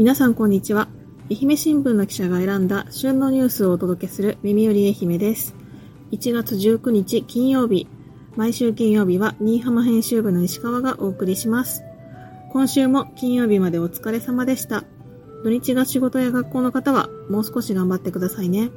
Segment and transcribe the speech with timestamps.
[0.00, 0.88] 皆さんこんにちは。
[1.30, 5.54] 愛媛新聞の記者が選んだ旬のニュースをお届けする耳より愛媛です。
[6.10, 7.86] 1月19日金曜日、
[8.34, 11.82] 毎週金曜日は新居浜編集部の石川がお送りします。
[12.50, 14.84] 今週も金曜日までお疲れ様でした。
[15.44, 18.70] 土日が仕事や学校の方はもう少し頑張ってくださいね。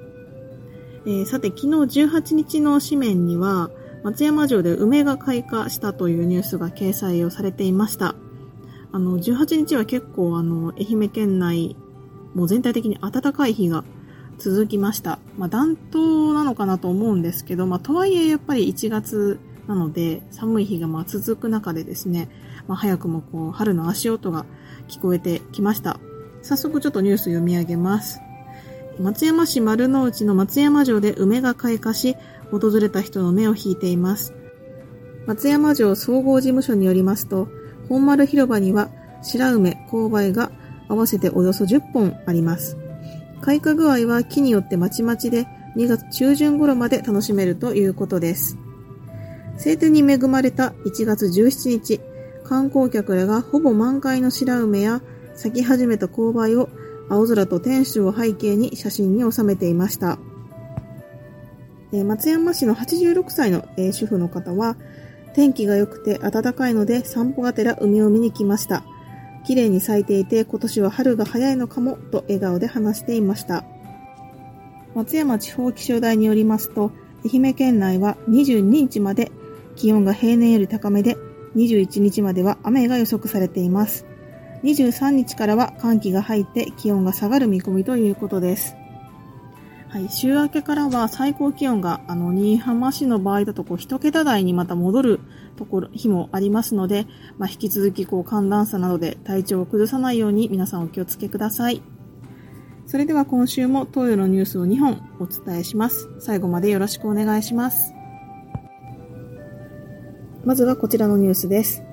[1.05, 3.71] えー、さて、昨日18日の紙面には、
[4.03, 8.13] 松山城で梅が開花したというニュースが掲載をされていました。
[8.93, 11.75] あの、18日は結構あの、愛媛県内、
[12.35, 13.83] もう全体的に暖かい日が
[14.37, 15.17] 続きました。
[15.35, 22.29] まあ、暖冬なのかなと思うんですけど、まあ、とはいえやっぱり1月なので、寒い日がまあ続く中でですね、
[22.67, 24.45] まあ、早くもこう、春の足音が
[24.87, 25.99] 聞こえてきました。
[26.43, 28.21] 早速ちょっとニュース読み上げます。
[28.99, 32.15] 松山市丸の内の松山城で梅が開花し、
[32.51, 34.35] 訪れた人の目を引いています。
[35.25, 37.47] 松山城総合事務所によりますと、
[37.89, 38.89] 本丸広場には
[39.21, 40.51] 白梅、勾配が
[40.87, 42.77] 合わせておよそ10本あります。
[43.41, 48.57] 開花具合は木によってまちまちで2月中旬頃まで楽しめるということです。
[49.57, 51.99] 晴天に恵まれた1月17日、
[52.43, 55.01] 観光客らがほぼ満開の白梅や
[55.35, 56.69] 咲き始めた勾配を
[57.09, 60.19] 青空と天守を背景に写真に収めていました。
[61.91, 64.77] 松山市の86歳の主婦の方は、
[65.33, 68.83] 天気が良くて暖かいので散歩がてら海を見に来ました。
[69.45, 73.65] 綺麗に咲いていて今年は春が早いのかもと笑顔で話していました。
[74.95, 76.91] 松山地方気象台によりますと、
[77.25, 79.31] 愛媛県内は22日まで
[79.75, 81.17] 気温が平年より高めで、
[81.55, 84.05] 21日までは雨が予測されています。
[84.63, 88.75] 23日からは寒気が入って気温が下がる見込みということです。
[89.93, 95.19] はい、週明けからは最高気温が、あの、新居浜市の場合だと、こう、一桁台にまた戻る
[95.55, 97.05] ところ、日もありますので、
[97.37, 101.83] まあ、引き続き、こう、寒暖差などで体調を崩さないように皆さんお気をつけください。
[102.87, 106.09] それでは今週も東洋のニュースを2本お伝えします。
[106.17, 107.93] 最後までよろしくお願いします。
[110.43, 111.83] まずはこちらのニュースです。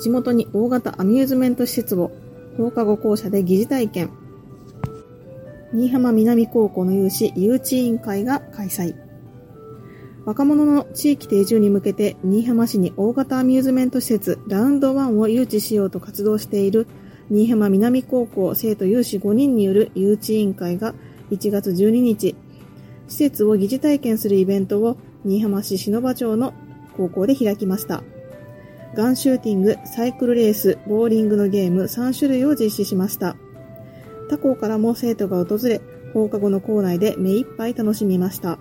[0.00, 2.10] 地元に大型アミューズメント施設を
[2.56, 4.23] 放課後校舎で疑似体験。
[5.74, 8.94] 新居浜南高校の有志誘致委員会が開催。
[10.24, 16.86] 若者の地域定住に向けて新居浜市に大型アミューズメント施設ラウンド1を誘致しようと活動している
[17.28, 20.94] 新居浜南高校生徒有志5人による誘致委員会が
[21.32, 22.36] 1月12日、
[23.08, 26.54] 施設を疑似体験するイベントを新居浜市篠場町の
[26.96, 28.04] 高校で開きました。
[28.94, 33.36] ガンシューティング、サイクルレース、ボーリングのゲーム3種類を実施しました。
[34.28, 35.80] 他校からも生徒が訪れ、
[36.12, 38.58] 放課後の校内で目いっぱい楽しみました。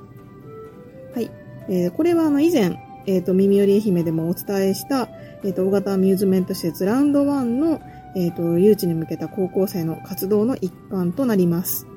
[1.14, 1.32] はい。
[1.70, 5.10] えー、これはあの以前、えっ、ー、と、耳より愛媛でもお伝えした、
[5.44, 7.82] えっ、ー、と、大型アミューズメント施設ラウンド1の、
[8.16, 11.88] えっ、と、誘致に向けた高校生の活動の一環となります。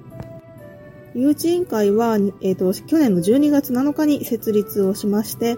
[1.14, 5.56] 誘致委員会は、えっ、と、去年の12月7日に設立をしまして、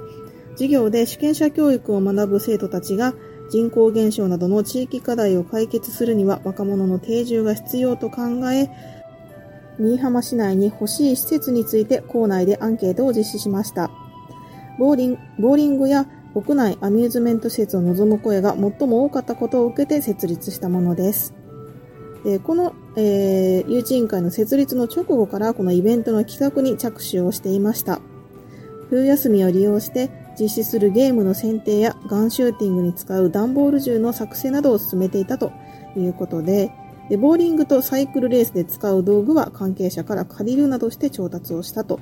[0.52, 3.14] 授業で主権者教育を学ぶ生徒たちが
[3.50, 8.22] 人口減少などの地域課題を解決するには若者の定住が必要と考
[8.52, 8.68] え、
[9.78, 13.90] 新居浜市内に欲しい施設について校内でアンケートを実施しました。
[14.78, 21.34] ボーリンボーリングや屋内アミューズメント施設を望む声が最も多かったことを受けて設立したものです。
[22.24, 28.00] でこの、えー、誘致委員会の設立の直後からこのイベントの企画に着手をしていました。
[28.90, 35.52] 冬休みを利用して実施するゲームの選定やガンシューティングに使う段ボール銃の作成などを進めていたと
[35.96, 36.70] いうことで、
[37.08, 42.00] でボーリングとサイクルレースで使う道具は関係者から借りるなどして調達をしたと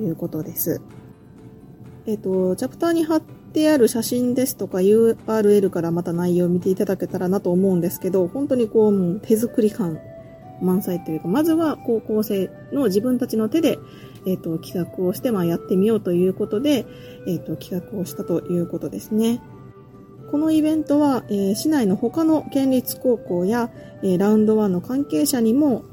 [0.00, 0.82] いうことです。
[2.06, 10.00] えっ、ー、と、チャプターに貼ってある写真ですとか URL からまた内容を見ていただけたらなと思うんですけど、本当にこう、手作り感
[10.60, 13.78] 満載というか、まずは高校生の自分たちの手で、
[14.30, 16.86] えっ、ー、と、企画をして、まあ、やってみようということで、
[17.26, 19.40] えっ、ー、と、企画をしたということですね。
[20.30, 23.70] このイベントは、えー、市内の他の県立高校や、
[24.02, 25.84] えー、ラウンド1の関係者にも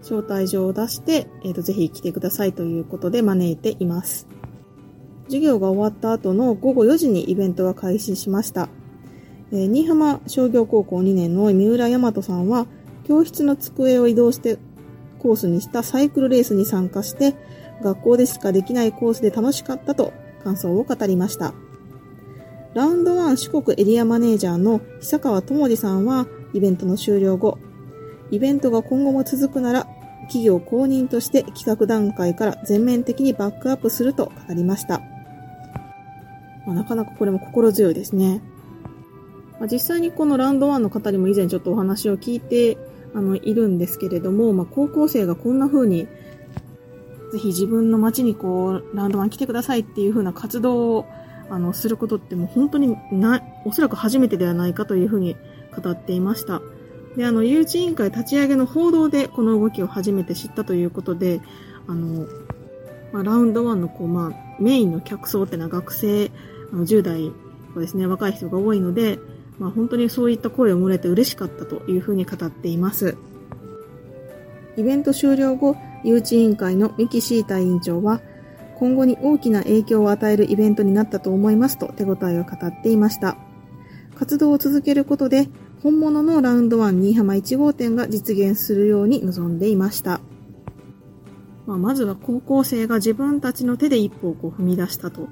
[0.00, 4.26] 招待状を出して、えーと、ぜひ来てくださいということで招いています。
[5.26, 8.70] 授業が終わった後の午後4時にイベントが開始しました。
[9.52, 12.66] えー、新居浜商業高校2年の三浦大和さんは、
[13.06, 14.58] 教室の机を移動して
[15.18, 17.34] コースにしたサイクルレースに参加して、
[17.82, 20.12] 学校でしかできないコースで楽しかったと
[20.44, 21.54] 感想を語りました。
[22.74, 27.58] ラウンド1四国エリアマネージャーの久川智司さんはイベントの終了後、
[28.30, 29.86] イベントが今後も続くなら
[30.22, 35.00] 企業公認として企画段階から全面的にバックアップすると語りました。
[36.66, 38.42] まあ、なかなかこれも心強いですね。
[39.58, 42.76] まあ、実際にこのラウンド1の方にも以前ちょっとお話を聞いて
[43.14, 46.08] あの、いるんですけれども、まあ、高校生がこんな風に、
[47.32, 51.06] ぜひ自分の街にこう、ラウンドワン来てくださいっていう風な活動を、
[51.50, 55.36] あの、することってもう本当にな、おそらく初めてではないかという風に
[55.76, 56.60] 語っていました。
[57.16, 61.40] で、あの、誘致委員会立ち上げの報道でこの動きを初めて知ったということで、
[61.86, 62.26] あの、
[63.12, 66.30] まあ、ラウンドワンのこう、まあ、メインの客層ってのは学生、
[66.72, 67.32] あの10代
[67.74, 69.18] はですね、若い人が多いので、
[69.58, 73.16] まあ、本当にそういった声を漏れて嬉しかったというふうに語っています。
[74.76, 78.20] イベント終了後、誘致委員会の三木シータ委員長は、
[78.76, 83.36] 今後に大きな影響を与えるイベントになったと思いますと手応えを語っていました。
[84.16, 85.48] 活動を続けることで、
[85.82, 90.20] 本物のラウンド1新居浜1号店が実現するように望んでいました。
[91.66, 95.28] まあ、まずは高校生が自分たちの手で一歩をこう踏み出したと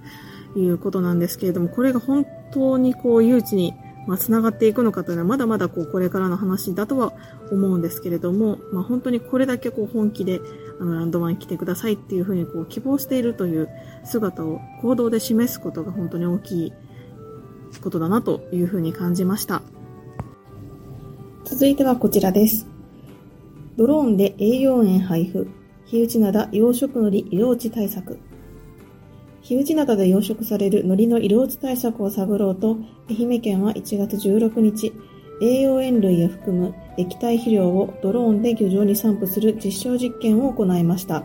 [0.55, 3.75] いうことなんですけれども、これが本当にこう誘致に
[4.07, 7.13] まあ、繋がっていくのかというのはまだまだこうこれからの話だとは
[7.51, 10.41] 思うんですけれども、まあ、本当にこれだけこう本気で
[10.81, 13.69] あのランドワンに来てくださいっていうふうにこう希望しているという
[14.05, 16.73] 姿を行動で示すことが本当に大きい
[17.83, 19.63] ことだなというふうに感じました。
[21.45, 22.67] 続いてはこちらです。
[23.77, 25.49] ドローンで栄養塩配布、
[25.85, 28.19] 火打ち灘養殖のり色落ち対策。
[29.49, 32.79] 日内灘で養殖される海苔の色落ち対策を探ろうと、
[33.09, 34.93] 愛媛県は1月16日、
[35.41, 41.25] 栄養塩類を含む液体肥料をドローンで漁場に散布する実証実験を行いました。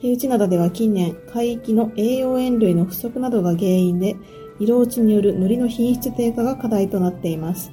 [0.00, 4.16] 日内灘では近年、海域の栄養塩類の不足などが原因で、
[4.58, 7.70] 色落ちによる海苔の品質低下が課題となっています。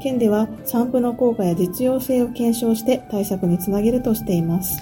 [0.00, 4.80] 県では散布の効果や実用性を検証して対策につなげるとしています。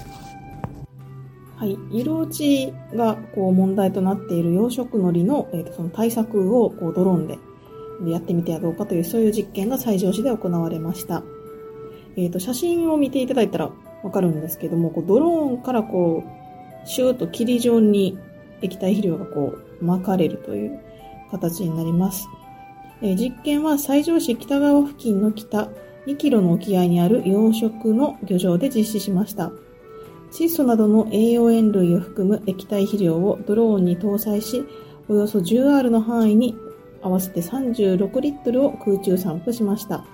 [1.57, 7.39] はい、色落ちがこう問題となっている養殖海苔の,、えー、とその対策をこうドローンで
[8.05, 11.23] やってみてはどうかというそういう実験が西条市で行われました。
[12.15, 13.71] えっ、ー、と写真を見ていただいたら
[14.03, 18.19] わかるんですけども、こうドローンからこうシューッと霧状に
[18.61, 20.79] 液体肥料がこう巻かれるという
[21.31, 22.27] 形になります。
[23.01, 25.69] えー、実験は西条市北側付近の北
[26.05, 29.51] 2キロの沖合にある養殖の漁場で実施しました。
[30.31, 34.63] 窒素などの栄養塩類を含む液体肥料をドローンに搭載し、
[35.07, 36.55] およそ 10R の範囲に
[37.01, 40.05] 合わせて36リットルを空中散布しました。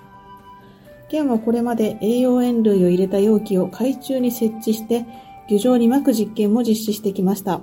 [1.09, 5.05] 県はこれまで栄養塩類を入れた容器を海中に設置して
[5.49, 7.61] 漁場に巻く実験も実施してきました。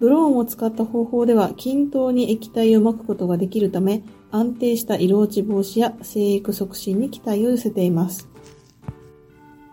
[0.00, 8.28] ドローンを使った方法では均等に液体を巻くことができるため安定した色落ち防止や生育促進に期待を寄せています。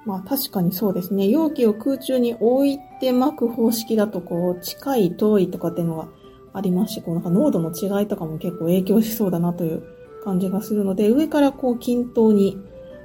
[0.06, 1.28] まあ確かにそうですね。
[1.28, 6.08] 容器を空中に置いて巻く方式だとこう近い遠いとかっていうのが
[6.54, 9.84] ありますし、こうなんか濃度の違いとかも結構影響しそうだなという
[10.24, 12.58] 感じがするので、上からこう均等に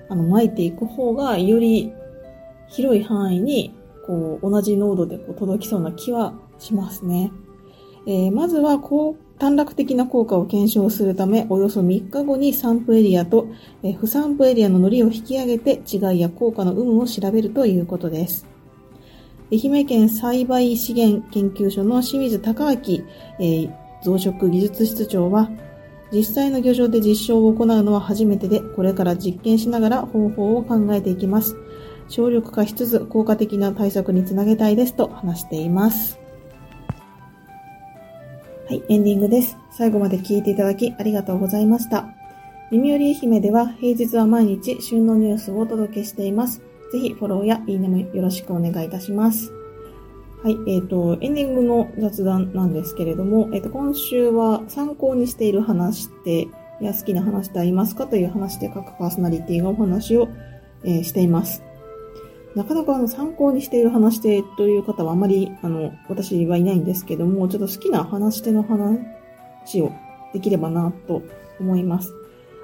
[0.08, 1.92] あの巻いていく方がより
[2.68, 3.74] 広い範囲に
[4.06, 7.32] こう同じ濃度でこう届きそうな気はしますね。
[8.06, 13.48] えー、まずはこう短絡的な効果を検証するため、およそ3日後に散布エリアと
[13.98, 18.46] 不散布エリアの糊を引き上げて違いや効果の有無を調べるということです。
[19.52, 23.04] 愛媛県栽培資源研究所の清水隆明、
[23.38, 23.72] えー、
[24.02, 25.50] 増殖技術室長は、
[26.12, 31.56] 実際の漁場で実証を行うのは初めてで、これから実験しながら方法を考えていきます。
[32.08, 36.23] 省力化しつつ効果的な対策につなげたいですと話しています。
[38.66, 39.58] はい、エンディングです。
[39.70, 42.08] 最後まで聞いていただきありがとうございました。
[42.70, 46.62] 耳より愛媛では平日は毎日旬のニュースをお届けしています。
[46.90, 49.52] ぜひフォローやいいねもよろしくお願いいたします。
[50.42, 56.48] はい、えっ、ー、と、エンディングの雑談なんですけれども、えっ、ー、と、今週は参考にしている話って、
[56.80, 58.06] や、好きな話ってありますか？
[58.06, 60.28] という話で各パーソナリティがお話を、
[60.84, 61.62] えー、しています。
[62.54, 69.92] なかなかあの参考にしている話し手という方はあまり、あの、私はいないんですけども、ちょっと好きな話し手の話を
[70.32, 71.22] できればなと
[71.58, 72.14] 思います。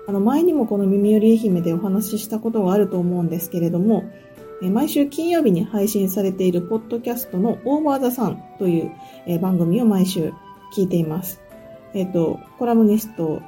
[0.07, 4.05] あの、前にもこの耳より愛媛でお話ししたことがあると思うんですけれども、
[4.63, 8.83] 毎週金曜日に配信されているポッドキャストのオーバーザさんとい
[9.27, 10.33] う番組を毎週
[10.77, 11.41] 聞いています。
[11.95, 13.43] えっ、と、コラムニスト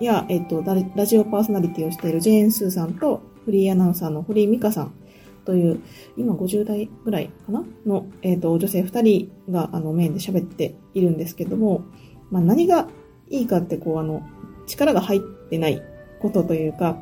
[0.00, 0.62] や、えっ、と、
[0.94, 4.94] ラジオパーソナリティをしているジェーン・スーさんとフリーアナウンサーの堀井美香さん
[5.44, 5.80] という、
[6.16, 7.64] 今50代ぐらいかな？
[7.86, 11.84] の、えっ、ー、と、女性2人が、あの、メインで喋っているんですけども、
[12.30, 12.88] まあ、何が
[13.28, 14.22] いいかって、こう、あの、
[14.66, 15.82] 力が入ってない
[16.20, 16.98] ことというか、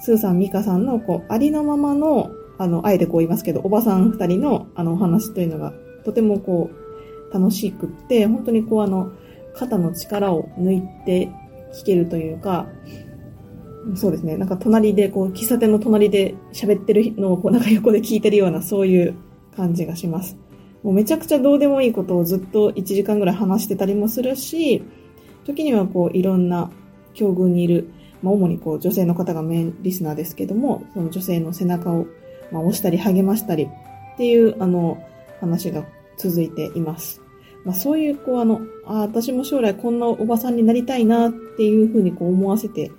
[0.00, 5.72] スーさん、ミカさんの、こう、ありのままの、あの、あえてこう言いますけど、おばさん2人の、あの、お話というのが、
[6.04, 9.12] とてもこう、楽しくって、本当にこう、あの、
[9.54, 11.30] 肩の力を抜いて
[11.74, 12.66] 聞けるというか、
[13.94, 14.36] そうですね。
[14.36, 19.14] なんか隣で、こう、喫茶店の隣で喋ってるのを、こう、なんか横で聞いてるような、そういう
[19.56, 20.36] 感じがします。
[20.82, 24.82] もうめちゃくちゃどうでもいいことをずっと1時間ぐらい話してたりもするし、
[25.44, 26.70] 時にはこう、いろんな
[27.12, 27.90] 境遇にいる、
[28.22, 32.06] まあ、主にこう、女性の方がメインリスナーですけども、その女性の背中を、
[32.52, 34.98] まあ、押したり励ましたりっていう、あの、
[35.40, 35.84] 話が
[36.16, 37.20] 続いています。
[37.64, 42.90] まあ、そういう、こう、あの、あ私も将来こんなおばさんになりたいなっていうふうにこう思わせて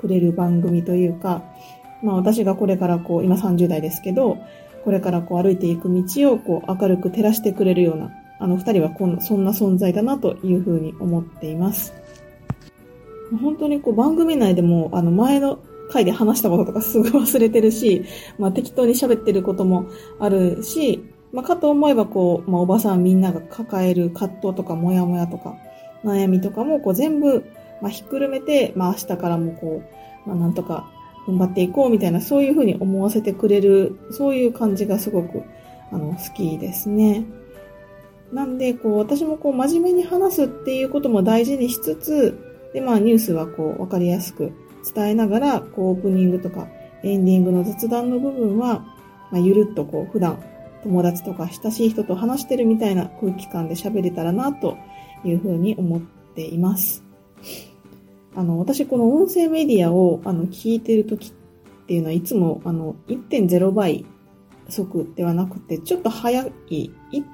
[0.00, 1.42] くれる番組というか、
[2.02, 4.38] まあ私がこれからこう、今30代ですけど、
[4.84, 11.92] これからこう歩いていく道をこう明るく照らしてくれるような、あの二人はこん、そんな存在だなというふうに思っています。
[13.40, 15.58] 本当にこう番組内でも、あの前の
[15.90, 18.04] 回で話したこととか すぐ忘れてるし、
[18.38, 19.86] まあ適当に喋ってることも
[20.18, 25.56] あるし、まあかと思えばこう、まあおばさんみんなが抱える葛藤とかモヤモヤとか
[26.04, 27.44] 悩みとかもこう全部
[27.80, 29.82] まあ、ひっくるめて、まあ、明日からもこ
[30.26, 30.90] う、まあ、なんとか
[31.26, 35.42] 頑張っていこうみたいな、そういうふうに思わせてくれる、そういう感じがすごく、
[35.92, 37.24] あの、好きですね。
[38.32, 42.38] なんで、こう、私もこう、真面目に話すっていうことも大事にしつつ、
[42.72, 44.52] で、まあ、ニュースはこう、わかりやすく
[44.94, 46.68] 伝えながら、こう、オープニングとか、
[47.02, 48.80] エンディングの雑談の部分は、
[49.30, 50.38] まあ、ゆるっとこう、普段、
[50.82, 54.76] 友達とか親しい人と話してるみたいな空気感で喋れたらな、と
[55.24, 57.04] いうふうに思っています。
[58.34, 61.32] あの、私この音声メディアをあの聞いてるときっ
[61.86, 64.06] ていうのはいつもあの1.0倍
[64.68, 66.90] 速ではなくて、ちょっと早い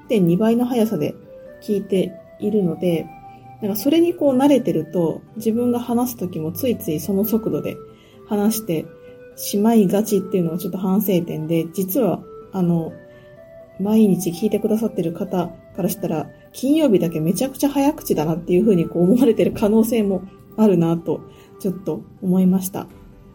[0.09, 1.15] 1.2倍の速さで
[1.61, 3.05] 聞いているので、
[3.61, 7.77] なんかそれにこう慣れてると、自分が話すときもついついその速度で
[8.27, 8.85] 話して
[9.35, 12.93] しまいがちっていうのがちょっと反省点で、実はあの、
[13.79, 20.23] 毎日聞いてくださってる方からしたら、金曜日だけめちゃくちゃ早口だなっていうふうにこう思われてる可能性も
[20.57, 21.21] あるなと、
[21.59, 22.87] ちょっと思いました。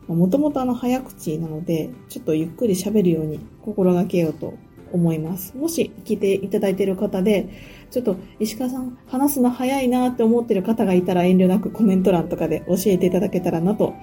[0.08, 4.54] もともとあの早口なので、ちょっとゆっくり喋るように心がけようと
[4.92, 5.56] 思います。
[5.56, 7.48] もし聞いていただいている方で、
[7.90, 13.94] ちょっと石川さん話すの早いなって思ってる方がいたら遠慮なくコメント欄とかで教えていただけたらなと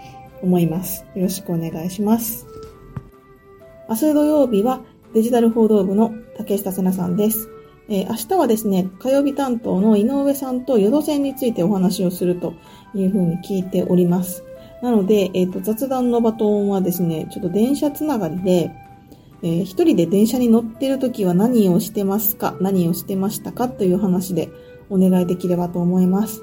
[0.42, 1.06] 思います。
[1.16, 2.48] よろしくお願いします。
[3.90, 4.82] 明日土曜日は
[5.14, 7.50] デジタル報道部の竹下瀬奈さんです。
[7.92, 12.54] えー、明日はですね、火曜日担当の井上さんと淀線についてお話をすると
[12.96, 14.43] いうふうに聞いております。
[14.81, 18.72] なので、えっ、ー、と、雑談のバトンはですね、ちょっと電車つながりで、
[19.41, 24.50] えー、一人で電車に乗ってる時は何をしてますか何をしてましたかという話で
[24.89, 26.41] お願いできればと思います。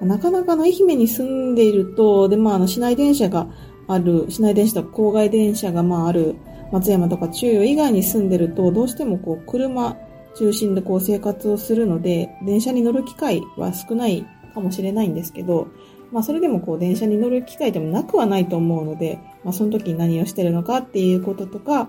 [0.00, 3.46] なかなかの愛媛に住んでいると、で、まあ、あの、市内電車が
[3.86, 6.36] ある、市内電車とか郊外電車がまあある
[6.72, 9.96] 松山とか中央以外に住んでると、どうしてもこう、車
[10.36, 15.68] 中心でこう生活をするので、電車に乗る機会は少ないかもしれないんですけど、
[16.12, 21.88] まあそれでもこう電車に乗る機会でもなくはないと思うので、まあその時に何をしてるのかっていうこととか、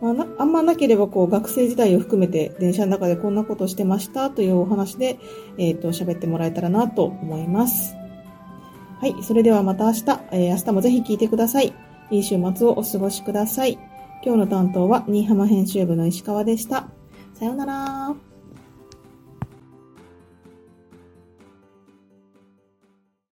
[0.00, 5.18] まあ、あんまなければこう学生時代を含めて電車の中でこんなことしてましたというお話で、
[5.58, 7.94] えっ、ー、と喋ってもらえたらなと思います。
[9.00, 9.22] はい。
[9.22, 11.74] それではまた明日、えー、明日もぜひ聞いてください。
[12.10, 13.78] いい週末をお過ごしください。
[14.24, 16.88] 今日の担当は新居浜編集部の石川でした。
[17.34, 18.25] さようなら。